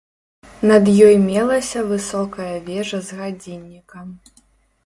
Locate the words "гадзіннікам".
3.21-4.07